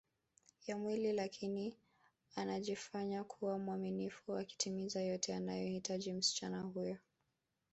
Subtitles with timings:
[0.67, 1.75] ya mwili lakini
[2.35, 6.97] anajifanya kuwa mwaminifu akitimiza yote anayoyahitaji msichana huyo